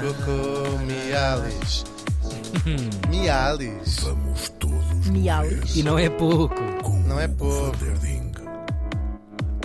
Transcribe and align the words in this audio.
Coco 0.00 0.78
Mialis. 0.84 1.84
Mialis. 3.08 4.00
Vamos 4.00 4.48
todos 4.58 5.06
Mialis. 5.08 5.76
E 5.76 5.82
não 5.82 5.98
é 5.98 6.10
pouco. 6.10 6.54
com 6.82 6.98
Não 7.02 7.20
é 7.20 7.28
pouco. 7.28 7.76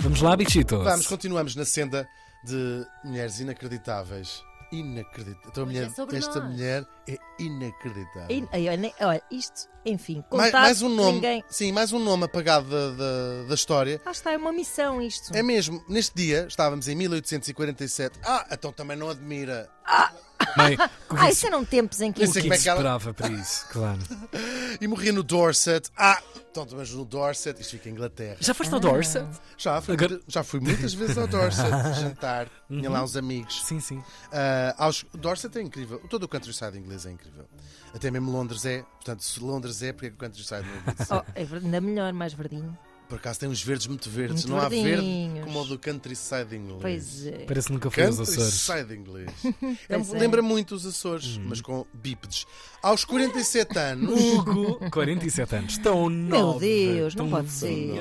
Vamos 0.02 0.20
lá, 0.20 0.36
bichitos. 0.36 0.82
Vamos, 0.82 1.06
continuamos 1.06 1.54
na 1.54 1.64
senda 1.64 2.06
de 2.44 2.84
mulheres 3.04 3.38
inacreditáveis. 3.38 4.42
Inacreditável. 4.72 5.48
Então, 5.50 5.66
mulher- 5.66 5.82
é 6.12 6.16
esta 6.16 6.40
nós. 6.40 6.50
mulher 6.50 6.86
é 7.08 7.18
inacreditável. 7.38 8.48
Ai, 8.52 8.68
olha, 8.68 8.92
olha, 9.00 9.22
isto, 9.30 9.68
enfim, 9.84 10.24
Mais, 10.32 10.52
mais 10.52 10.82
um 10.82 10.88
nome. 10.88 11.12
ninguém. 11.14 11.44
Sim, 11.48 11.72
mais 11.72 11.92
um 11.92 11.98
nome 11.98 12.24
apagado 12.24 12.68
da, 12.70 12.90
da, 12.90 13.42
da 13.48 13.54
história. 13.54 14.00
Ah, 14.06 14.10
está, 14.10 14.32
é 14.32 14.36
uma 14.36 14.52
missão 14.52 15.00
isto. 15.02 15.34
É 15.36 15.42
mesmo, 15.42 15.84
neste 15.88 16.14
dia, 16.16 16.46
estávamos 16.48 16.88
em 16.88 16.94
1847. 16.96 18.18
Ah, 18.24 18.46
então 18.50 18.72
também 18.72 18.96
não 18.96 19.10
admira. 19.10 19.68
Bem, 19.86 20.20
que 20.54 20.92
Ah, 21.16 21.30
isso 21.30 21.46
eram 21.46 21.64
tempos 21.64 22.00
em 22.00 22.10
que 22.12 22.22
Não 22.24 22.30
o 22.30 22.32
que 22.32 22.38
é 22.38 22.42
que 22.42 22.48
ela- 22.68 22.78
esperava 22.78 23.12
para 23.14 23.28
isso, 23.28 23.66
claro. 23.70 23.98
E 24.80 24.86
morria 24.86 25.12
no 25.12 25.22
Dorset. 25.22 25.90
Ah, 25.96 26.20
então 26.50 26.64
também 26.66 26.86
no 26.92 27.04
Dorset. 27.04 27.60
Isto 27.60 27.72
fica 27.72 27.88
em 27.88 27.92
Inglaterra. 27.92 28.36
Já 28.40 28.54
foste 28.54 28.72
ao 28.72 28.80
Dorset? 28.80 29.26
Já 29.58 29.80
fui, 29.80 29.94
Agora- 29.94 30.20
já 30.26 30.42
fui 30.42 30.60
muitas 30.60 30.94
vezes 30.94 31.16
ao 31.18 31.26
Dorset 31.26 31.68
jantar. 32.00 32.48
Tinha 32.68 32.90
lá 32.90 33.02
uns 33.02 33.16
amigos. 33.16 33.62
Sim, 33.64 33.80
sim. 33.80 34.02
Ah, 34.32 34.74
aos, 34.78 35.04
Dorset 35.14 35.56
é 35.58 35.62
incrível. 35.62 36.00
Todo 36.08 36.24
o 36.24 36.28
countryside 36.28 36.76
inglês 36.78 37.04
é 37.06 37.10
incrível. 37.12 37.46
Até 37.94 38.10
mesmo 38.10 38.30
Londres 38.32 38.64
é. 38.64 38.82
Portanto, 38.82 39.22
se 39.22 39.38
Londres 39.40 39.82
é, 39.82 39.92
porque 39.92 40.06
é 40.06 40.10
que 40.10 40.16
o 40.16 40.18
countryside 40.18 40.62
não 40.62 40.74
é? 41.18 41.22
Oh, 41.24 41.32
é 41.34 41.42
ainda 41.56 41.80
melhor, 41.80 42.12
mais 42.12 42.32
verdinho. 42.32 42.76
Por 43.12 43.18
acaso 43.18 43.40
tem 43.40 43.48
uns 43.50 43.62
verdes 43.62 43.86
muito 43.88 44.08
verdes. 44.08 44.46
Muito 44.46 44.56
não 44.56 44.58
há 44.58 44.70
verde 44.70 44.84
verdinhos. 44.88 45.44
como 45.44 45.60
o 45.60 45.64
do 45.66 45.78
countryside 45.78 46.56
inglês. 46.56 46.80
Pois 46.80 47.26
é. 47.26 47.44
Parece 47.44 47.66
que 47.66 47.72
nunca 47.74 47.90
foi 47.90 48.06
aos 48.06 48.18
Açores. 48.18 48.66
Countryside 48.66 48.98
inglês. 48.98 49.30
É, 49.88 49.94
é. 49.96 50.18
Lembra 50.18 50.40
muito 50.40 50.74
os 50.74 50.86
Açores, 50.86 51.36
mas 51.36 51.60
com 51.60 51.84
bípedes. 51.92 52.46
Aos 52.82 53.04
47 53.04 53.78
anos. 53.78 54.18
Hugo, 54.18 54.90
47 54.90 55.56
anos. 55.56 55.76
Tão 55.76 56.08
nova. 56.08 56.58
Deus, 56.60 57.14
não 57.14 57.28
pode 57.28 57.50
ser. 57.50 58.00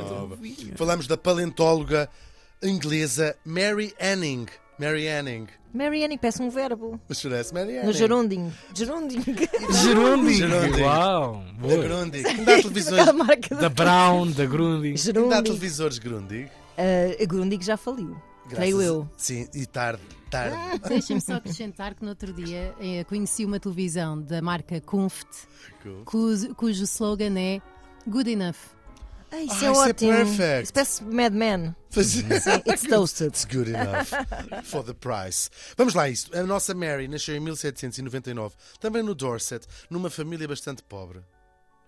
Falamos 0.77 1.08
da 1.08 1.17
paleontóloga 1.17 2.09
inglesa 2.64 3.36
Mary 3.43 3.93
Anning. 3.99 4.45
Mary 4.80 5.09
Anning. 5.09 5.47
Marianne 5.73 6.17
parece 6.17 6.41
um 6.41 6.50
verbo. 6.50 7.00
Mary 7.53 7.77
Anning. 7.77 7.86
No 7.88 7.94
gerúndio. 7.94 8.52
Gerúndio. 8.73 9.22
Gerúndio. 9.72 10.33
Gerúndio. 10.33 10.83
Uau. 10.86 11.44
Da 11.44 11.67
Boa. 11.67 11.83
Grundig. 11.83 12.25
Há 12.27 12.33
televisões. 12.61 13.00
Aquela 13.00 13.14
marca 13.25 13.55
Da 13.55 13.69
Brown, 13.69 14.31
da. 14.31 14.89
Ainda 14.89 15.02
há 15.02 15.03
Gerúndio. 15.14 15.44
televisores 15.44 15.97
Grundig. 15.99 16.45
Uh, 16.77 17.22
a 17.23 17.25
Grundig 17.25 17.64
já 17.64 17.77
faliu. 17.77 18.16
Creio 18.49 18.81
eu. 18.81 19.09
Sim, 19.16 19.47
e 19.53 19.66
tarde. 19.66 20.02
Tarde. 20.30 20.55
Deixem-me 20.88 21.22
só 21.22 21.36
acrescentar 21.36 21.94
que 21.94 22.03
no 22.03 22.09
outro 22.09 22.31
dia 22.33 22.73
eh, 22.81 23.03
conheci 23.03 23.44
uma 23.45 23.59
televisão 23.59 24.22
da 24.22 24.42
marca 24.42 24.80
cujo, 26.05 26.55
cujo 26.55 26.83
slogan 26.83 27.38
é 27.38 27.61
Good 28.08 28.31
Enough. 28.31 28.55
Ah, 29.31 29.41
isso 29.41 29.53
Ah, 29.53 29.53
é 29.53 29.55
isso 29.55 29.65
é 29.65 29.71
ótimo. 29.71 30.11
perfect. 30.11 30.63
Isso 30.63 30.73
parece 30.73 31.03
Mad 31.03 31.33
Men. 31.33 31.75
Mas- 31.95 32.07
Sim, 32.07 32.25
it's 32.67 32.83
toasted. 32.87 33.27
It's 33.29 33.45
good 33.45 33.69
enough 33.69 34.07
for 34.65 34.83
the 34.83 34.93
price. 34.93 35.49
Vamos 35.77 35.93
lá, 35.93 36.03
a 36.03 36.09
isto. 36.09 36.37
A 36.37 36.43
nossa 36.43 36.73
Mary 36.73 37.07
nasceu 37.07 37.35
em 37.35 37.39
1799, 37.39 38.55
também 38.79 39.02
no 39.03 39.15
Dorset, 39.15 39.65
numa 39.89 40.09
família 40.09 40.47
bastante 40.47 40.83
pobre. 40.83 41.19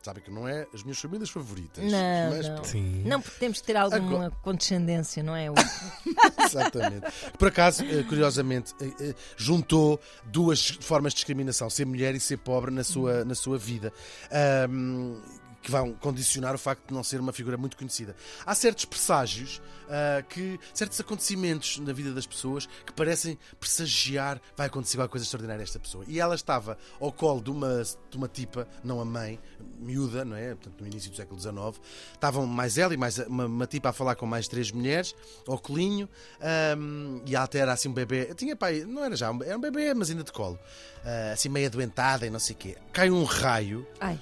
Sabem 0.01 0.21
que 0.21 0.29
não 0.29 0.45
é 0.45 0.67
as 0.73 0.83
minhas 0.83 0.99
famílias 0.99 1.29
favoritas. 1.29 1.81
Não, 1.89 2.29
mas 2.29 2.49
não. 2.49 2.63
Sim. 2.65 3.03
Não, 3.05 3.21
porque 3.21 3.39
temos 3.39 3.61
que 3.61 3.67
ter 3.67 3.77
alguma 3.77 4.25
Agora- 4.25 4.31
condescendência, 4.41 5.23
não 5.23 5.33
é? 5.33 5.45
Exatamente. 6.45 7.07
Por 7.37 7.47
acaso, 7.47 7.83
eh, 7.85 8.03
curiosamente, 8.03 8.73
eh, 8.81 8.91
eh, 8.99 9.15
juntou 9.37 9.99
duas 10.25 10.69
formas 10.81 11.13
de 11.13 11.17
discriminação, 11.17 11.69
ser 11.69 11.85
mulher 11.85 12.13
e 12.15 12.19
ser 12.19 12.37
pobre 12.37 12.69
na 12.69 12.83
sua, 12.83 13.23
na 13.23 13.33
sua 13.35 13.57
vida. 13.57 13.93
Ahm, 14.29 15.21
que 15.63 15.71
vão 15.71 15.93
condicionar 15.93 16.53
o 16.53 16.57
facto 16.57 16.87
de 16.89 16.93
não 16.93 17.03
ser 17.03 17.19
uma 17.21 17.31
figura 17.31 17.57
muito 17.57 17.77
conhecida. 17.77 18.15
Há 18.45 18.53
certos 18.53 18.83
presságios 18.83 19.61
ah, 19.89 20.21
que, 20.27 20.59
certos 20.73 20.99
acontecimentos 20.99 21.79
na 21.79 21.93
vida 21.93 22.11
das 22.13 22.27
pessoas 22.27 22.67
que 22.85 22.91
parecem 22.91 23.39
pressagiar 23.59 24.41
vai 24.57 24.67
acontecer 24.67 24.97
alguma 24.97 25.09
coisa 25.09 25.25
extraordinária 25.25 25.61
a 25.61 25.63
esta 25.63 25.79
pessoa. 25.79 26.03
E 26.07 26.19
ela 26.19 26.35
estava 26.35 26.77
ao 26.99 27.11
colo 27.11 27.41
de 27.41 27.49
uma, 27.49 27.81
de 28.09 28.17
uma 28.17 28.27
tipa, 28.27 28.67
não 28.83 28.99
a 28.99 29.05
mãe, 29.05 29.39
miúda, 29.79 30.25
não 30.25 30.35
é? 30.35 30.49
Portanto, 30.53 30.81
no 30.81 30.87
início 30.87 31.09
do 31.09 31.15
século 31.15 31.39
XIX. 31.39 31.81
Estavam 32.13 32.45
mais 32.45 32.77
ela 32.77 32.93
e 32.93 32.97
mais 32.97 33.17
uma, 33.19 33.45
uma 33.45 33.65
tipa 33.65 33.89
a 33.89 33.93
falar 33.93 34.15
com 34.15 34.25
mais 34.25 34.47
três 34.49 34.69
mulheres, 34.69 35.15
ao 35.47 35.57
colinho, 35.57 36.09
ahm, 36.41 37.21
e 37.25 37.35
ela 37.35 37.45
até 37.45 37.59
era 37.59 37.71
assim 37.71 37.87
um 37.87 37.93
bebê. 37.93 38.33
Tinha 38.35 38.55
pai, 38.55 38.83
não 38.85 39.03
era 39.03 39.15
já, 39.15 39.31
um- 39.31 39.41
era 39.43 39.57
um 39.57 39.61
bebê, 39.61 39.93
mas 39.93 40.09
ainda 40.09 40.23
de 40.23 40.31
colo. 40.33 40.59
Ah, 41.05 41.31
assim 41.33 41.47
meio 41.47 41.67
adoentada 41.67 42.25
e 42.25 42.29
não 42.29 42.39
sei 42.39 42.53
o 42.55 42.59
quê. 42.59 42.77
Cai 42.91 43.09
um 43.09 43.23
raio. 43.23 43.87
Ai. 43.99 44.19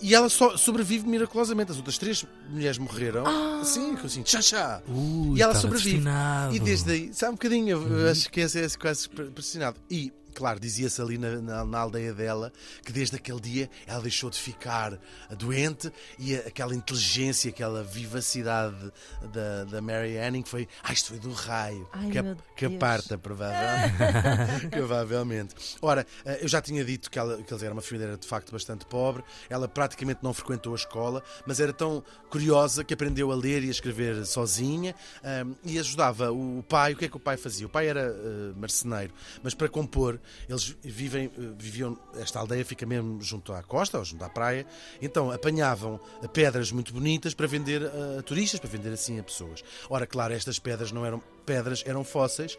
E 0.00 0.14
ela 0.14 0.28
só 0.28 0.56
sobrevive 0.56 1.06
miraculosamente. 1.08 1.70
As 1.72 1.76
outras 1.78 1.96
três 1.98 2.24
mulheres 2.50 2.78
morreram. 2.78 3.24
Ah. 3.26 3.60
Assim, 3.62 3.96
assim, 4.04 4.22
tchá, 4.22 4.40
tchá. 4.40 4.82
Ui, 4.88 5.38
E 5.38 5.42
ela 5.42 5.54
sobrevive. 5.54 5.90
destinado. 5.96 6.54
E 6.54 6.60
desde 6.60 6.90
aí, 6.90 7.10
sabe 7.14 7.30
um 7.32 7.34
bocadinho, 7.34 7.88
eu 7.98 8.10
acho 8.10 8.30
que 8.30 8.40
esse 8.40 8.60
é 8.62 8.68
quase 8.78 9.08
pressionado. 9.08 9.78
E, 9.90 10.12
claro, 10.36 10.60
dizia-se 10.60 11.00
ali 11.00 11.16
na, 11.18 11.40
na- 11.40 11.64
na 11.64 11.78
aldeia 11.78 12.12
dela 12.12 12.52
que 12.84 12.92
desde 12.92 13.16
aquele 13.16 13.40
dia 13.40 13.70
ela 13.86 14.00
deixou 14.02 14.28
de 14.30 14.38
ficar 14.38 14.98
doente 15.36 15.90
e 16.18 16.34
aquela 16.36 16.74
inteligência, 16.74 17.50
aquela 17.50 17.82
vivacidade 17.82 18.92
da, 19.32 19.64
da 19.64 19.80
Mary 19.80 20.18
Anning 20.18 20.44
foi. 20.44 20.68
Ah, 20.82 20.92
isto 20.92 21.08
foi 21.08 21.18
do 21.18 21.32
raio. 21.32 21.88
Ai, 21.92 22.10
que, 22.10 22.18
a- 22.18 22.36
que 22.56 22.64
a 22.66 22.68
Deus. 22.68 22.78
parta, 22.80 23.18
provavelmente. 23.18 24.68
provavelmente. 24.70 25.54
Ora, 25.80 26.06
eh, 26.24 26.40
eu 26.42 26.48
já 26.48 26.60
tinha 26.60 26.84
dito 26.84 27.10
que, 27.10 27.18
ela, 27.18 27.42
que 27.42 27.52
eles 27.52 27.62
eram 27.62 27.74
uma 27.74 27.82
família 27.82 28.06
era 28.08 28.16
de 28.16 28.26
facto 28.26 28.52
bastante 28.52 28.84
pobre. 28.86 29.22
Ela 29.48 29.66
praticamente 29.68 30.20
não 30.22 30.32
frequentou 30.34 30.72
a 30.72 30.76
escola, 30.76 31.22
mas 31.46 31.60
era 31.60 31.72
tão 31.72 32.02
curiosa 32.30 32.84
que 32.84 32.94
aprendeu 32.94 33.30
a 33.32 33.34
ler 33.34 33.62
e 33.64 33.68
a 33.68 33.70
escrever 33.70 34.24
sozinha 34.26 34.94
ahm, 35.24 35.54
e 35.64 35.78
ajudava 35.78 36.30
o 36.32 36.62
pai. 36.68 36.92
O 36.92 36.96
que 36.96 37.04
é 37.06 37.08
que 37.08 37.16
o 37.16 37.20
pai 37.20 37.36
fazia? 37.36 37.66
O 37.66 37.70
pai 37.70 37.88
era 37.88 38.00
eh, 38.02 38.52
marceneiro, 38.56 39.12
mas 39.42 39.54
para 39.54 39.68
compor, 39.68 40.20
eles 40.48 40.76
vivem, 40.82 41.26
eh, 41.26 41.52
viviam. 41.58 41.98
Esta 42.16 42.38
aldeia 42.38 42.64
fica 42.64 42.86
mesmo 42.86 43.20
junto 43.20 43.52
à 43.52 43.62
costa 43.62 43.98
ou 43.98 44.04
junto 44.04 44.24
à 44.24 44.28
praia, 44.28 44.66
então 45.00 45.30
apanhavam 45.30 46.00
eh, 46.22 46.28
pedras 46.28 46.72
muito 46.72 46.92
bonitas 46.92 47.34
para 47.34 47.46
vender 47.46 47.82
a 48.18 48.22
turistas, 48.22 48.60
para 48.60 48.70
vender 48.70 48.92
assim 48.92 49.18
a 49.18 49.22
pessoas. 49.22 49.62
Ora, 49.88 50.06
claro, 50.06 50.34
estas 50.34 50.58
pedras 50.58 50.92
não 50.92 51.04
eram 51.04 51.22
pedras, 51.46 51.82
eram 51.86 52.02
fósseis. 52.04 52.58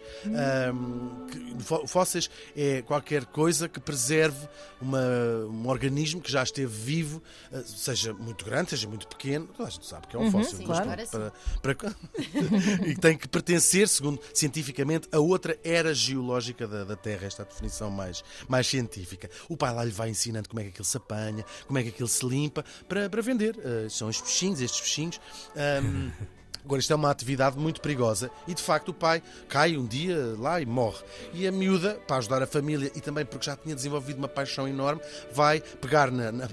que- 1.32 1.64
fó- 1.64 1.86
fósseis 1.86 2.30
é 2.56 2.82
qualquer 2.82 3.26
coisa 3.26 3.68
que 3.68 3.80
preserve 3.80 4.48
uma- 4.82 5.46
um 5.50 5.68
organismo 5.68 6.22
que 6.22 6.32
já 6.32 6.42
esteve 6.44 6.72
vivo, 6.74 7.22
eh, 7.52 7.62
seja 7.66 8.14
muito 8.14 8.46
grande, 8.46 8.70
seja 8.72 8.88
muito 8.88 9.08
pequeno. 9.08 9.48
Toda 9.48 9.68
a 9.68 9.72
gente 9.72 9.86
sabe 9.86 10.08
que 10.08 10.16
é 10.16 10.20
um 10.20 10.32
fóssil, 10.32 10.58
sim, 10.60 10.66
claro. 10.66 10.90
para, 11.12 11.32
para- 11.62 11.96
e 12.88 12.96
tem 12.96 13.18
que 13.18 13.28
pertencer, 13.28 13.88
segundo 13.88 14.20
cientificamente, 14.34 15.08
a 15.12 15.20
outra 15.20 15.58
era 15.64 15.94
geológica 15.94 16.68
da, 16.68 16.84
da 16.84 16.96
Terra, 16.96 17.26
esta 17.28 17.44
é 17.44 17.46
a 17.46 17.48
definição 17.50 17.90
mais, 17.92 18.24
mais 18.48 18.68
científica. 18.68 19.30
O 19.50 19.58
pai 19.58 19.74
lá 19.74 19.84
lhe 19.84 19.92
vai 19.92 20.10
ensinando 20.10 20.48
como 20.50 20.60
é 20.60 20.64
que 20.64 20.70
aquilo 20.70 20.86
se 20.86 20.98
apanha, 20.98 21.44
como 21.66 21.78
é 21.80 21.84
que 21.84 21.90
aquilo 21.90 22.08
se 22.08 22.26
limpa, 22.26 22.64
para, 22.88 23.10
para 23.10 23.22
vender. 23.22 23.58
Eh, 23.64 23.88
são 23.90 24.08
os 24.08 24.22
peixinhos, 24.22 24.62
estes 24.62 24.80
peixinhos. 24.82 25.20
ahm, 25.56 26.12
Agora, 26.68 26.82
isto 26.82 26.92
é 26.92 26.96
uma 26.98 27.10
atividade 27.10 27.58
muito 27.58 27.80
perigosa 27.80 28.30
e, 28.46 28.54
de 28.54 28.62
facto, 28.62 28.90
o 28.90 28.94
pai 28.94 29.24
cai 29.48 29.78
um 29.78 29.86
dia 29.86 30.36
lá 30.38 30.60
e 30.60 30.66
morre. 30.66 31.02
E 31.34 31.48
a 31.48 31.52
miúda, 31.52 31.94
para 32.06 32.18
ajudar 32.18 32.44
a 32.44 32.46
família 32.48 32.92
e 32.94 33.00
também 33.00 33.26
porque 33.26 33.46
já 33.46 33.56
tinha 33.56 33.74
desenvolvido 33.74 34.18
uma 34.18 34.28
paixão 34.28 34.68
enorme, 34.68 35.02
vai 35.34 35.62
pegar 35.62 36.12
na, 36.12 36.30
na- 36.30 36.50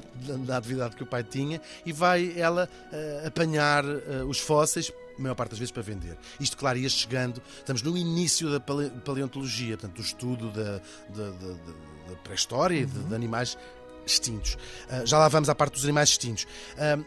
na 0.46 0.56
atividade 0.56 0.94
que 0.94 1.02
o 1.02 1.06
pai 1.06 1.24
tinha 1.24 1.60
e 1.84 1.92
vai 1.92 2.32
ela 2.38 2.68
eh, 2.92 3.24
apanhar 3.26 3.84
eh, 3.84 4.22
os 4.24 4.38
fósseis 4.38 4.92
a 5.18 5.20
maior 5.20 5.34
parte 5.34 5.50
das 5.50 5.58
vezes 5.58 5.72
para 5.72 5.82
vender. 5.82 6.16
Isto, 6.38 6.56
claro, 6.56 6.78
ia 6.78 6.88
chegando, 6.88 7.42
estamos 7.58 7.82
no 7.82 7.96
início 7.98 8.50
da 8.52 8.60
pale- 8.60 8.90
paleontologia, 9.04 9.76
portanto, 9.76 9.96
do 9.96 10.02
estudo 10.02 10.50
da, 10.52 10.80
da- 11.08 11.30
da- 11.30 11.52
da- 12.10 12.16
pré-história 12.22 12.76
e 12.76 12.86
de, 12.86 12.98
de 13.00 13.14
animais 13.16 13.58
extintos. 14.06 14.58
Ah, 14.88 15.02
já 15.04 15.18
lá 15.18 15.28
vamos 15.28 15.48
à 15.48 15.54
parte 15.54 15.72
dos 15.74 15.84
animais 15.84 16.10
extintos. 16.10 16.46
É- 16.76 16.98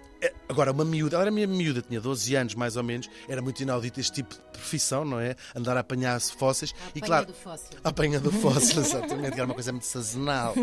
agora, 0.49 0.71
uma 0.71 0.85
miúda, 0.85 1.15
ela 1.15 1.23
era 1.25 1.31
minha 1.31 1.47
miúda, 1.47 1.81
tinha 1.81 1.99
12 1.99 2.35
anos 2.35 2.55
mais 2.55 2.75
ou 2.75 2.83
menos, 2.83 3.09
era 3.27 3.41
muito 3.41 3.61
inaudito 3.61 3.99
este 3.99 4.13
tipo 4.13 4.33
de 4.33 4.41
profissão, 4.51 5.05
não 5.05 5.19
é? 5.19 5.35
Andar 5.55 5.77
a 5.77 5.81
apanhar 5.81 6.19
fósseis. 6.21 6.71
e 6.71 6.99
Apanha 6.99 7.05
claro, 7.05 7.25
do 7.27 7.33
fóssil. 7.33 7.79
a 7.83 7.89
apanha 7.89 8.19
do 8.19 8.31
fóssil, 8.31 8.81
exatamente, 8.81 9.31
que 9.31 9.39
era 9.39 9.45
uma 9.45 9.53
coisa 9.53 9.71
muito 9.71 9.85
sazonal. 9.85 10.53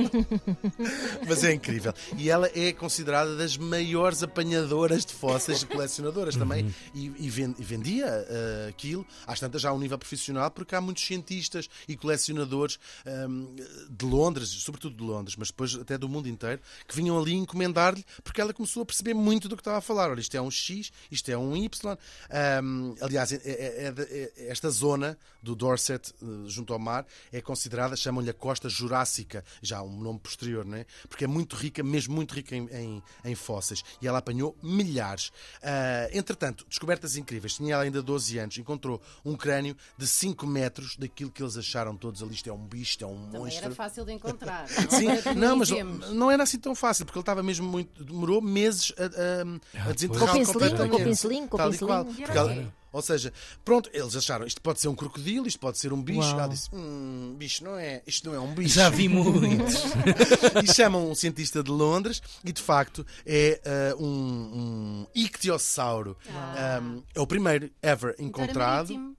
Mas 1.27 1.45
é 1.45 1.53
incrível. 1.53 1.93
E 2.17 2.31
ela 2.31 2.51
é 2.55 2.73
considerada 2.73 3.37
das 3.37 3.57
maiores 3.57 4.23
apanhadoras 4.23 5.05
de 5.05 5.13
fósseis 5.13 5.63
e 5.63 5.67
colecionadoras 5.67 6.37
também. 6.37 6.75
E, 6.95 7.07
e 7.19 7.31
e 7.59 7.65
vendia 7.65 8.07
ah, 8.07 8.69
aquilo, 8.69 9.07
às 9.27 9.41
tantas 9.41 9.63
já 9.63 9.71
a 9.71 9.73
um 9.73 9.79
nível 9.79 9.99
profissional, 9.99 10.51
porque 10.51 10.75
há 10.75 10.81
muitos 10.81 11.05
cientistas 11.05 11.69
e 11.89 11.97
colecionadores 11.97 12.79
ahm, 13.07 13.47
de 13.91 14.05
Londres, 14.05 14.49
sobretudo 14.49 14.97
de 14.97 15.03
Londres, 15.03 15.37
mas 15.37 15.49
depois 15.49 15.75
até 15.75 15.99
do 15.99 16.09
mundo 16.09 16.29
inteiro, 16.29 16.61
que 16.87 16.95
vinham 16.95 17.19
ali 17.19 17.35
encomendar-lhe, 17.35 18.05
porque 18.23 18.41
ela 18.41 18.53
começou 18.53 18.83
a 18.83 18.87
perceber 18.87 19.15
muito 19.15 19.44
muito 19.45 19.49
do 19.51 19.57
que 19.57 19.61
estava 19.61 19.79
a 19.79 19.81
falar. 19.81 20.11
Olha, 20.11 20.21
isto 20.21 20.35
é 20.37 20.41
um 20.41 20.51
X, 20.51 20.91
isto 21.11 21.31
é 21.31 21.37
um 21.37 21.55
Y. 21.57 21.97
Ahm, 22.31 22.95
aliás, 23.01 23.33
é- 23.33 23.37
é- 23.45 23.85
é 23.87 23.95
é- 23.99 24.49
esta 24.49 24.71
zona 24.71 25.19
do 25.43 25.55
Dorset, 25.55 26.13
eh, 26.23 26.27
junto 26.47 26.73
ao 26.73 26.79
mar, 26.79 27.07
é 27.33 27.41
considerada, 27.41 27.95
chamam-lhe 27.97 28.31
a 28.31 28.35
costa 28.35 28.69
jurássica, 28.69 29.45
já 29.63 29.83
um 29.83 30.01
nome 30.01 30.19
posterior, 30.19 30.65
não 30.65 30.79
é? 30.79 30.87
Porque 31.09 31.25
é 31.25 31.27
muito 31.27 31.55
rica, 31.57 31.83
mesmo 31.83 32.15
muito 32.15 32.33
rica 32.35 32.57
em, 32.57 32.67
em- 32.73 33.03
em 33.25 33.35
fósseis. 33.35 33.85
E 34.01 34.09
ela 34.09 34.19
apanhou 34.19 34.57
milhares. 34.63 35.31
Ah, 35.63 36.09
entretanto, 36.13 36.65
descobertas 36.69 37.17
incríveis. 37.17 37.55
Tinha 37.55 37.75
ela 37.75 37.83
ainda 37.85 38.03
12 38.03 38.39
anos, 38.39 38.57
encontrou 38.59 39.01
um 39.25 39.37
crânio 39.37 39.77
de 39.99 40.07
5 40.07 40.47
metros 40.47 40.97
daquilo 40.97 41.31
que 41.31 41.43
eles 41.43 41.57
acharam 41.57 41.97
todos 41.97 42.23
ali. 42.23 42.35
Isto 42.35 42.49
é 42.49 42.53
um 42.53 42.67
bicho, 42.67 42.93
isto 42.93 43.05
é 43.05 43.07
um 43.07 43.27
Também 43.27 43.41
monstro. 43.43 43.65
era 43.67 43.75
fácil 43.75 44.05
de 44.05 44.13
encontrar. 44.13 44.67
Sim, 44.89 45.09
não, 45.37 45.57
mas 45.57 45.69
dizemos. 45.69 46.11
não 46.11 46.31
era 46.31 46.43
assim 46.43 46.59
tão 46.59 46.75
fácil, 46.75 47.05
porque 47.05 47.19
ele 47.19 47.23
estava 47.23 47.43
mesmo 47.43 47.67
muito. 47.69 48.03
demorou 48.05 48.41
meses 48.41 48.93
a, 48.97 49.05
a, 49.05 49.34
a 49.43 49.89
Ah, 49.89 49.93
desenterrá-lo 49.93 50.27
Com 50.27 50.33
o 50.33 50.39
pincelinho, 50.39 50.47
completamente. 50.47 50.91
com 50.91 50.97
o 50.97 51.05
pincelinho, 51.05 51.49
com 51.49 51.57
o 51.57 51.61
e 51.61 52.27
pincelinho. 52.27 52.73
ou 52.93 53.03
seja, 53.03 53.33
pronto, 53.65 53.91
eles 53.93 54.15
acharam 54.17 54.47
isto 54.47 54.61
pode 54.63 54.81
ser 54.81 54.89
um 54.89 54.95
crocodilo, 54.95 55.47
isto 55.49 55.59
pode 55.59 55.79
ser 55.79 55.93
um 55.93 56.03
bicho. 56.03 56.21
Uau. 56.21 56.39
Ela 56.39 56.49
disse: 56.49 56.69
hum, 56.73 57.35
bicho 57.37 57.65
não 57.65 57.77
é, 57.77 58.03
isto 58.07 58.29
não 58.29 58.35
é 58.35 58.41
um 58.41 58.55
bicho. 58.55 58.75
Já 58.75 58.89
vi 58.89 59.09
muitos. 59.09 59.75
e 60.63 60.73
chamam 60.73 61.11
um 61.11 61.15
cientista 61.15 61.63
de 61.63 61.71
Londres 61.71 62.23
e 62.45 62.53
de 62.53 62.63
facto 62.63 63.05
é 63.27 63.61
ah, 63.65 63.97
um, 63.97 64.07
um 64.07 65.07
ictiossauro. 65.15 66.17
Ah. 66.31 66.81
Um, 66.83 67.03
é 67.15 67.21
o 67.21 67.27
primeiro 67.27 67.71
ever 67.83 68.15
encontrado. 68.19 69.15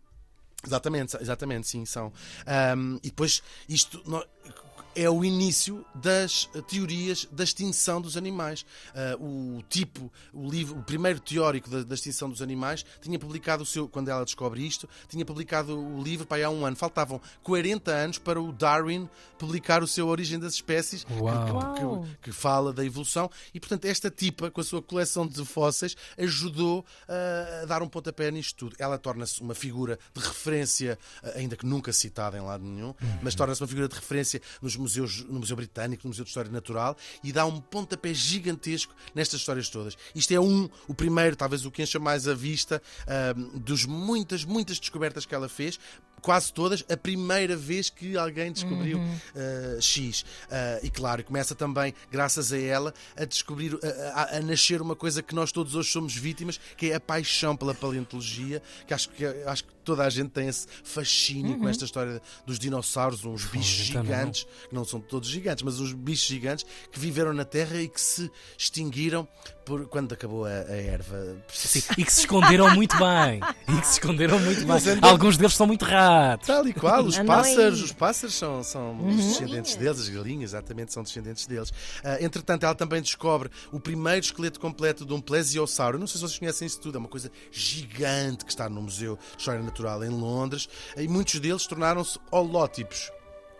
Exatamente, 0.65 1.15
exatamente, 1.21 1.67
sim, 1.67 1.85
são. 1.85 2.11
Ahm, 2.47 2.95
e 3.03 3.09
depois 3.09 3.43
isto 3.69 4.01
é 4.95 5.09
o 5.09 5.23
início 5.25 5.85
das 5.93 6.49
eh, 6.55 6.61
teorias 6.61 7.27
da 7.31 7.43
extinção 7.43 7.99
dos 8.01 8.15
animais. 8.15 8.65
Ah, 8.93 9.15
o 9.19 9.61
tipo, 9.69 10.11
o 10.33 10.49
livro, 10.49 10.79
o 10.79 10.83
primeiro 10.83 11.19
teórico 11.19 11.69
da, 11.69 11.83
da 11.83 11.95
extinção 11.95 12.29
dos 12.29 12.41
animais 12.41 12.85
tinha 13.01 13.19
publicado 13.19 13.63
o 13.63 13.65
seu, 13.65 13.87
quando 13.89 14.09
ela 14.09 14.23
descobre 14.23 14.65
isto, 14.65 14.87
tinha 15.09 15.25
publicado 15.25 15.77
o 15.77 16.01
livro 16.01 16.25
para 16.25 16.37
aí 16.37 16.43
há 16.43 16.49
um 16.49 16.65
ano. 16.65 16.75
Faltavam 16.75 17.19
40 17.43 17.91
anos 17.91 18.17
para 18.17 18.39
o 18.41 18.51
Darwin 18.51 19.09
publicar 19.37 19.83
o 19.83 19.87
seu 19.87 20.07
Origem 20.07 20.39
das 20.39 20.53
Espécies, 20.53 21.03
que- 21.03 21.13
que- 22.11 22.17
que 22.23 22.31
fala 22.31 22.71
da 22.71 22.83
evolução. 22.85 23.29
E 23.53 23.59
portanto 23.59 23.85
esta 23.85 24.09
tipa 24.09 24.49
com 24.49 24.61
a 24.61 24.63
sua 24.63 24.81
coleção 24.81 25.27
de 25.27 25.43
fósseis 25.45 25.95
ajudou 26.17 26.85
ah, 27.07 27.61
a 27.63 27.65
dar 27.65 27.81
um 27.83 27.87
pontapé 27.89 28.31
nisto 28.31 28.55
tudo. 28.55 28.75
Ela 28.79 28.97
torna-se 28.97 29.41
uma 29.41 29.53
figura 29.53 29.99
de 30.13 30.21
referência 30.21 30.97
ainda 31.35 31.55
que 31.57 31.65
nunca 31.65 31.91
citada 31.91 32.37
em 32.37 32.41
lado 32.41 32.63
nenhum 32.63 32.93
mas 33.21 33.35
torna-se 33.35 33.61
uma 33.61 33.67
figura 33.67 33.87
de 33.87 33.95
referência 33.95 34.41
nos 34.61 34.75
museus 34.85 35.23
no 35.25 35.39
Museu 35.39 35.55
Britânico 35.55 36.03
no 36.05 36.09
Museu 36.09 36.23
de 36.23 36.29
História 36.29 36.51
Natural 36.51 36.95
e 37.23 37.31
dá 37.31 37.45
um 37.45 37.59
pontapé 37.59 38.13
gigantesco 38.13 38.93
nestas 39.13 39.39
histórias 39.41 39.67
todas 39.69 39.97
isto 40.13 40.31
é 40.33 40.39
um 40.39 40.69
o 40.87 40.93
primeiro 40.93 41.35
talvez 41.35 41.65
o 41.65 41.71
que 41.71 41.81
encha 41.83 41.99
mais 41.99 42.27
a 42.27 42.33
vista 42.33 42.81
ah, 43.07 43.33
dos 43.55 43.85
muitas 43.85 44.43
muitas 44.45 44.79
descobertas 44.79 45.25
que 45.25 45.33
ela 45.35 45.49
fez 45.49 45.79
quase 46.21 46.51
todas, 46.51 46.83
a 46.89 46.97
primeira 46.97 47.55
vez 47.55 47.87
que 47.91 48.17
alguém 48.17 48.51
descobriu 48.51 48.97
uh, 48.97 49.79
X. 49.79 50.21
Uh, 50.21 50.25
e 50.83 50.89
claro, 50.89 51.23
começa 51.23 51.53
também, 51.53 51.93
graças 52.11 52.51
a 52.51 52.57
ela, 52.57 52.91
a 53.15 53.25
descobrir, 53.25 53.77
a, 53.83 54.21
a- 54.21 54.37
a 54.37 54.41
nascer 54.41 54.81
uma 54.81 54.95
coisa 54.95 55.21
que 55.21 55.35
nós 55.35 55.51
todos 55.51 55.75
hoje 55.75 55.91
somos 55.91 56.15
vítimas, 56.15 56.59
que 56.77 56.89
é 56.89 56.95
a 56.95 56.99
paixão 56.99 57.55
pela 57.55 57.75
paleontologia, 57.75 58.59
que 58.87 58.93
acho 58.95 59.09
que, 59.09 59.23
acho 59.23 59.65
que 59.65 59.74
toda 59.85 60.03
a 60.03 60.09
gente 60.09 60.31
tem 60.31 60.47
esse 60.47 60.67
fascínio 60.83 61.57
com 61.57 61.69
esta 61.69 61.85
história 61.85 62.21
dos 62.45 62.59
dinossauros, 62.59 63.23
uns 63.23 63.45
bichos 63.45 63.89
não. 63.91 64.03
gigantes, 64.03 64.47
que 64.67 64.75
não 64.75 64.83
são 64.83 64.99
todos 64.99 65.29
gigantes, 65.29 65.63
mas 65.63 65.79
uns 65.79 65.93
bichos 65.93 66.25
gigantes 66.27 66.65
que 66.91 66.99
viveram 66.99 67.33
na 67.33 67.45
Terra 67.45 67.79
e 67.81 67.87
que 67.87 68.01
se 68.01 68.29
extinguiram 68.57 69.27
por, 69.65 69.87
quando 69.87 70.13
acabou 70.13 70.45
a, 70.45 70.49
a 70.49 70.75
erva. 70.75 71.37
Sim, 71.51 71.81
e 71.97 72.03
que 72.05 72.11
se 72.13 72.21
esconderam 72.21 72.73
muito 72.75 72.95
bem. 72.97 73.39
E 73.67 73.79
que 73.81 73.87
se 73.87 73.93
esconderam 73.93 74.39
muito 74.39 74.65
bem. 74.65 74.75
Andam- 74.93 75.09
Alguns 75.09 75.37
deles 75.37 75.53
são 75.55 75.65
muito 75.65 75.85
raros. 75.85 76.45
Tal 76.45 76.67
e 76.67 76.73
qual, 76.73 77.03
os 77.03 77.15
Andam 77.17 77.25
pássaros, 77.35 77.79
aí. 77.79 77.85
os 77.85 77.91
pássaros 77.91 78.35
são, 78.35 78.63
são 78.63 79.07
os 79.07 79.15
descendentes 79.15 79.75
deles, 79.75 79.99
as 80.01 80.09
galinhas, 80.09 80.51
exatamente, 80.51 80.93
são 80.93 81.01
descendentes 81.03 81.45
deles. 81.47 81.71
Ah, 82.03 82.17
entretanto, 82.21 82.63
ela 82.63 82.75
também 82.75 83.01
descobre 83.01 83.49
o 83.71 83.79
primeiro 83.79 84.19
esqueleto 84.23 84.59
completo 84.59 85.05
de 85.05 85.13
um 85.13 85.21
plesiosauro. 85.21 85.97
Não 85.97 86.05
sei 86.07 86.17
se 86.19 86.21
vocês 86.27 86.39
conhecem 86.39 86.65
isso 86.67 86.79
tudo, 86.79 86.97
é 86.97 86.99
uma 86.99 87.09
coisa 87.09 87.31
gigante 87.51 88.45
que 88.45 88.51
está 88.51 88.69
no 88.69 88.81
Museu 88.81 89.17
de 89.33 89.39
História 89.39 89.61
Natural 89.61 89.74
em 90.05 90.09
Londres, 90.09 90.69
e 90.95 91.07
muitos 91.07 91.39
deles 91.39 91.67
tornaram-se 91.67 92.19
holótipos. 92.31 93.11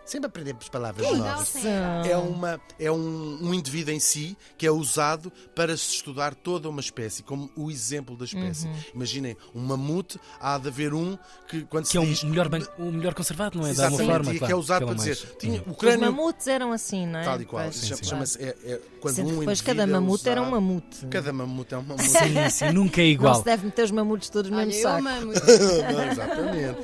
Sempre 0.06 0.28
aprendemos 0.28 0.68
palavras 0.68 1.04
Legal, 1.10 1.26
novas. 1.26 1.48
sim. 1.48 1.68
É, 2.08 2.16
uma, 2.16 2.60
é 2.78 2.90
um, 2.92 3.38
um 3.42 3.52
indivíduo 3.52 3.92
em 3.92 3.98
si 4.00 4.36
que 4.56 4.64
é 4.66 4.70
usado 4.70 5.32
para 5.54 5.76
se 5.76 5.94
estudar 5.94 6.34
toda 6.34 6.68
uma 6.68 6.80
espécie, 6.80 7.22
como 7.24 7.50
o 7.56 7.70
exemplo 7.70 8.16
da 8.16 8.24
espécie. 8.24 8.68
Imaginem, 8.94 9.36
um 9.54 9.60
mamute, 9.60 10.18
há 10.40 10.56
de 10.58 10.68
haver 10.68 10.94
um 10.94 11.18
que, 11.48 11.62
quando 11.62 11.84
Que 11.84 11.90
se 11.90 11.96
é 11.96 12.00
o 12.00 12.06
diz. 12.06 12.22
melhor, 12.22 12.48
ban- 12.48 12.66
o 12.78 12.84
melhor 12.92 13.14
conservado, 13.14 13.58
não 13.58 13.66
é? 13.66 13.72
De 13.72 13.80
alguma 13.82 14.02
Exatamente, 14.02 14.12
forma, 14.16 14.30
e 14.30 14.32
que 14.34 14.38
claro, 14.38 14.52
é 14.52 14.56
usado 14.56 14.86
para 14.86 14.94
mais- 14.96 15.08
dizer. 15.18 15.36
Tinha 15.38 15.62
o 15.66 15.70
Os 15.72 15.76
crânio. 15.76 16.12
mamutes 16.12 16.46
eram 16.46 16.72
assim, 16.72 17.04
não 17.06 17.18
é? 17.20 17.24
Tal 17.24 17.40
e 17.40 17.44
qual. 17.44 17.64
Pois. 17.64 17.76
Chama- 17.84 17.96
sim. 17.96 18.04
Chama-se. 18.04 18.42
É, 18.42 18.56
é, 18.64 18.80
quando 19.00 19.18
um 19.22 19.38
depois 19.40 19.60
cada 19.60 19.82
é 19.82 19.86
mamute 19.86 20.28
era 20.28 20.40
um 20.40 20.44
usado- 20.44 20.54
mamute. 20.60 21.06
Cada 21.06 21.32
mamute 21.32 21.74
é 21.74 21.78
um 21.78 21.82
mamute. 21.84 22.08
Sim, 22.08 22.50
sim, 22.50 22.70
nunca 22.72 23.00
é 23.00 23.04
Não 23.04 23.10
igual. 23.10 23.34
se 23.36 23.44
deve 23.44 23.66
meter 23.66 23.84
os 23.84 23.90
mamutes 23.90 24.30
todos 24.30 24.50
no 24.50 24.56
Olha, 24.56 24.66
mesmo 24.66 24.82
saco. 24.82 25.02
Não, 25.02 26.12
Exatamente. 26.12 26.78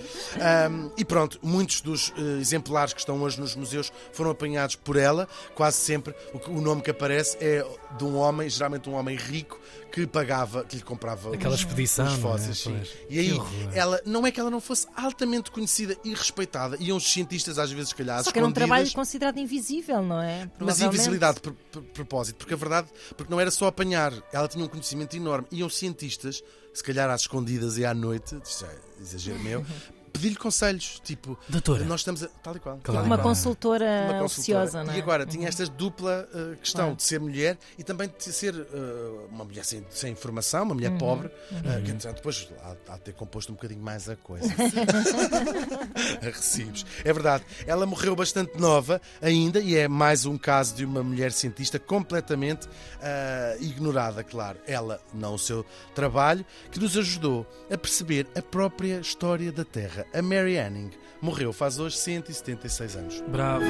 E 0.96 1.04
pronto, 1.04 1.38
muitos 1.42 1.80
dos 1.80 2.12
eh, 2.16 2.40
exemplares 2.40 2.92
que 2.92 3.00
estão 3.00 3.11
hoje 3.20 3.40
nos 3.40 3.54
museus 3.56 3.92
foram 4.12 4.30
apanhados 4.30 4.76
por 4.76 4.96
ela. 4.96 5.28
Quase 5.54 5.78
sempre 5.78 6.14
o, 6.32 6.38
que- 6.38 6.50
o 6.50 6.60
nome 6.60 6.80
que 6.82 6.90
aparece 6.90 7.36
é 7.40 7.64
de 7.98 8.04
um 8.04 8.16
homem, 8.16 8.48
geralmente 8.48 8.88
um 8.88 8.94
homem 8.94 9.16
rico, 9.16 9.60
que 9.92 10.06
pagava, 10.06 10.64
que 10.64 10.76
lhe 10.76 10.82
comprava 10.82 11.34
Aquela 11.34 11.54
os- 11.54 11.60
expedição, 11.60 12.06
os 12.06 12.14
é? 12.14 12.16
fósseis. 12.16 12.62
Pois. 12.64 12.88
E 13.10 13.18
aí, 13.18 13.38
ela, 13.74 14.00
não 14.06 14.26
é 14.26 14.30
que 14.30 14.40
ela 14.40 14.50
não 14.50 14.60
fosse 14.60 14.86
altamente 14.96 15.50
conhecida 15.50 15.96
e 16.02 16.14
respeitada, 16.14 16.76
e 16.80 16.90
uns 16.92 17.12
cientistas 17.12 17.58
às 17.58 17.70
vezes, 17.70 17.90
se 17.90 17.94
calhar, 17.94 18.22
Só 18.24 18.32
que 18.32 18.38
era 18.38 18.46
um 18.48 18.52
trabalho 18.52 18.90
considerado 18.92 19.36
invisível, 19.38 20.02
não 20.02 20.20
é? 20.22 20.50
mas 20.58 20.80
invisibilidade 20.80 21.40
pro- 21.40 21.54
propósito, 21.92 22.36
porque 22.36 22.54
a 22.54 22.56
verdade, 22.56 22.88
porque 23.16 23.30
não 23.30 23.38
era 23.40 23.50
só 23.50 23.66
apanhar, 23.66 24.12
ela 24.32 24.48
tinha 24.48 24.64
um 24.64 24.68
conhecimento 24.68 25.14
enorme. 25.16 25.46
Iam 25.50 25.68
cientistas, 25.68 26.42
se 26.72 26.82
calhar 26.82 27.10
às 27.10 27.22
escondidas 27.22 27.76
e 27.76 27.84
à 27.84 27.92
noite, 27.92 28.34
isto 28.44 28.64
é 28.64 28.74
exagero 29.00 29.38
meu, 29.40 29.64
pedir-lhe 30.12 30.36
conselhos, 30.36 31.00
tipo, 31.04 31.38
Doutora. 31.48 31.84
nós 31.84 32.00
estamos 32.00 32.22
a, 32.22 32.28
tal 32.42 32.56
e 32.56 32.60
qual. 32.60 32.78
Claro. 32.82 33.06
Uma 33.06 33.16
Claro. 33.16 33.22
consultora, 33.30 33.84
Uma 33.84 34.18
consultora. 34.20 34.24
oficiosa, 34.24 34.84
não 34.84 34.92
é? 34.92 34.96
E 34.96 35.00
agora 35.00 35.26
tinha 35.26 35.48
esta 35.48 35.64
dupla 35.66 36.28
uh, 36.34 36.56
questão 36.58 36.84
Claro. 36.86 36.96
de 36.96 37.02
ser 37.02 37.20
mulher 37.20 37.58
e 37.78 37.82
também 37.84 38.08
de 38.16 38.32
ser 38.32 38.54
uh, 38.54 39.28
uma 39.30 39.44
mulher 39.44 39.64
sem, 39.64 39.84
sem 39.90 40.12
informação, 40.12 40.64
uma 40.64 40.74
mulher 40.74 40.90
Uhum. 40.92 40.98
pobre, 40.98 41.26
uh, 41.28 41.62
que 41.84 41.90
entretanto 41.90 42.16
depois 42.16 42.48
há, 42.62 42.92
há 42.92 42.96
de 42.96 43.00
ter 43.02 43.14
composto 43.14 43.50
um 43.52 43.54
bocadinho 43.54 43.82
mais 43.82 44.08
a 44.08 44.16
coisa. 44.16 44.46
a 46.22 46.24
recibos. 46.26 46.84
É 47.04 47.12
verdade, 47.12 47.44
ela 47.66 47.86
morreu 47.86 48.14
bastante 48.14 48.58
nova 48.58 49.00
ainda 49.20 49.60
e 49.60 49.76
é 49.76 49.88
mais 49.88 50.26
um 50.26 50.36
caso 50.38 50.74
de 50.74 50.84
uma 50.84 51.02
mulher 51.02 51.32
cientista 51.32 51.78
completamente 51.78 52.66
uh, 52.66 53.62
ignorada, 53.62 54.22
claro. 54.22 54.58
Ela, 54.66 55.00
não 55.12 55.34
o 55.34 55.38
seu 55.38 55.64
trabalho, 55.94 56.44
que 56.70 56.78
nos 56.78 56.96
ajudou 56.96 57.46
a 57.70 57.76
perceber 57.78 58.26
a 58.36 58.42
própria 58.42 59.00
história 59.00 59.50
da 59.52 59.64
Terra. 59.64 60.01
A 60.12 60.22
Mary 60.22 60.58
Anning, 60.58 60.90
morreu 61.20 61.52
faz 61.52 61.78
hoje 61.78 61.96
176 61.96 62.96
anos. 62.96 63.20
Bravo! 63.28 63.64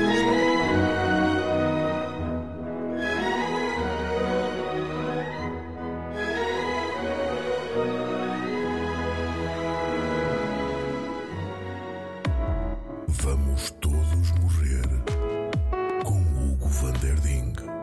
Vamos 13.09 13.71
todos 13.81 14.33
morrer 14.41 14.89
com 16.05 16.21
Hugo 16.21 16.69
Van 16.69 16.93
der 16.95 17.19
Ding. 17.21 17.82